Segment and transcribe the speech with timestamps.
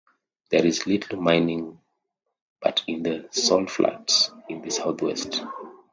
[0.49, 1.79] There is little mining
[2.59, 5.43] but in the salt flats in the southwest.